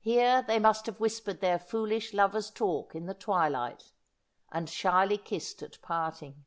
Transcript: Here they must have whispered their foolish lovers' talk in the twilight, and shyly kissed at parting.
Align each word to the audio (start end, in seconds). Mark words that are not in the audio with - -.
Here 0.00 0.42
they 0.42 0.58
must 0.58 0.84
have 0.84 1.00
whispered 1.00 1.40
their 1.40 1.58
foolish 1.58 2.12
lovers' 2.12 2.50
talk 2.50 2.94
in 2.94 3.06
the 3.06 3.14
twilight, 3.14 3.92
and 4.52 4.68
shyly 4.68 5.16
kissed 5.16 5.62
at 5.62 5.80
parting. 5.80 6.44